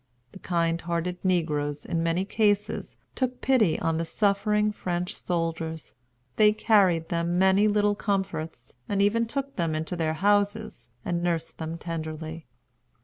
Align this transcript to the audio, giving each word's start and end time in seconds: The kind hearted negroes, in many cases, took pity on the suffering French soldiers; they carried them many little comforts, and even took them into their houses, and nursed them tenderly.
The 0.31 0.39
kind 0.39 0.81
hearted 0.81 1.23
negroes, 1.23 1.85
in 1.85 2.01
many 2.01 2.25
cases, 2.25 2.97
took 3.13 3.39
pity 3.39 3.79
on 3.79 3.97
the 3.97 4.03
suffering 4.03 4.71
French 4.71 5.13
soldiers; 5.15 5.93
they 6.37 6.53
carried 6.53 7.09
them 7.09 7.37
many 7.37 7.67
little 7.67 7.93
comforts, 7.93 8.73
and 8.89 8.99
even 8.99 9.27
took 9.27 9.57
them 9.57 9.75
into 9.75 9.95
their 9.95 10.13
houses, 10.13 10.89
and 11.05 11.21
nursed 11.21 11.59
them 11.59 11.77
tenderly. 11.77 12.47